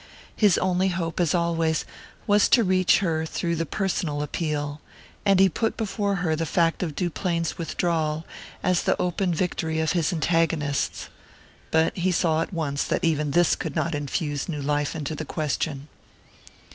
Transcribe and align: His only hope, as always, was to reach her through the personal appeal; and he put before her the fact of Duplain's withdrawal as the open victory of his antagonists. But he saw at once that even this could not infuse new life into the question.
His 0.35 0.57
only 0.57 0.87
hope, 0.87 1.19
as 1.19 1.35
always, 1.35 1.85
was 2.25 2.49
to 2.49 2.63
reach 2.63 2.97
her 3.01 3.23
through 3.23 3.55
the 3.55 3.67
personal 3.67 4.23
appeal; 4.23 4.81
and 5.27 5.39
he 5.39 5.47
put 5.47 5.77
before 5.77 6.15
her 6.25 6.35
the 6.35 6.47
fact 6.47 6.81
of 6.81 6.95
Duplain's 6.95 7.59
withdrawal 7.59 8.25
as 8.63 8.81
the 8.81 8.99
open 8.99 9.31
victory 9.31 9.79
of 9.79 9.91
his 9.91 10.11
antagonists. 10.11 11.09
But 11.69 11.95
he 11.95 12.11
saw 12.11 12.41
at 12.41 12.51
once 12.51 12.83
that 12.85 13.03
even 13.03 13.29
this 13.29 13.55
could 13.55 13.75
not 13.75 13.93
infuse 13.93 14.49
new 14.49 14.63
life 14.63 14.95
into 14.95 15.13
the 15.13 15.23
question. 15.23 15.87